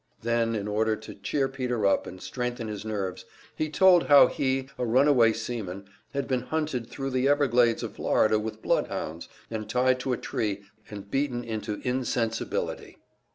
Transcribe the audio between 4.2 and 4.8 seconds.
he,